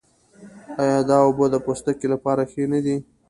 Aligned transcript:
آیا 0.81 0.99
دا 1.09 1.17
اوبه 1.25 1.45
د 1.51 1.55
پوستکي 1.65 2.07
لپاره 2.13 2.43
ښې 2.51 2.63
نه 2.73 2.79
دي؟ 2.85 2.95